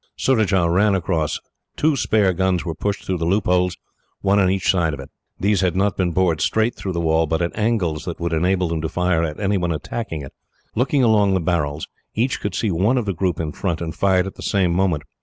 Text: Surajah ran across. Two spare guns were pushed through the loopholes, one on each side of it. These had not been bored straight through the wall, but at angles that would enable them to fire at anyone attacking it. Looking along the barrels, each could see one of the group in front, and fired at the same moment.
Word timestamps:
Surajah 0.17 0.67
ran 0.67 0.95
across. 0.95 1.39
Two 1.75 1.95
spare 1.95 2.33
guns 2.33 2.65
were 2.65 2.73
pushed 2.73 3.03
through 3.05 3.19
the 3.19 3.25
loopholes, 3.25 3.77
one 4.21 4.39
on 4.39 4.49
each 4.49 4.67
side 4.71 4.95
of 4.95 4.99
it. 4.99 5.11
These 5.39 5.61
had 5.61 5.75
not 5.75 5.95
been 5.95 6.09
bored 6.11 6.41
straight 6.41 6.73
through 6.73 6.93
the 6.93 6.99
wall, 6.99 7.27
but 7.27 7.39
at 7.39 7.55
angles 7.55 8.05
that 8.05 8.19
would 8.19 8.33
enable 8.33 8.67
them 8.69 8.81
to 8.81 8.89
fire 8.89 9.21
at 9.21 9.39
anyone 9.39 9.71
attacking 9.71 10.23
it. 10.23 10.33
Looking 10.73 11.03
along 11.03 11.35
the 11.35 11.39
barrels, 11.39 11.87
each 12.15 12.41
could 12.41 12.55
see 12.55 12.71
one 12.71 12.97
of 12.97 13.05
the 13.05 13.13
group 13.13 13.39
in 13.39 13.51
front, 13.51 13.79
and 13.79 13.93
fired 13.93 14.25
at 14.25 14.33
the 14.33 14.41
same 14.41 14.73
moment. 14.73 15.03